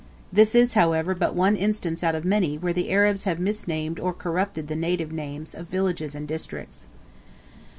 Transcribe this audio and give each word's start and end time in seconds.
This 0.33 0.55
is, 0.55 0.73
however, 0.73 1.13
but 1.13 1.35
one 1.35 1.55
instance 1.55 2.03
out 2.03 2.15
of 2.15 2.25
many 2.25 2.57
where 2.57 2.73
the 2.73 2.89
Arabs 2.91 3.25
have 3.25 3.39
misnamed 3.39 3.99
or 3.99 4.13
corrupted 4.13 4.67
the 4.67 4.75
native 4.75 5.11
names 5.11 5.53
of 5.53 5.67
villages 5.67 6.15
and 6.15 6.27
districts. 6.27 6.87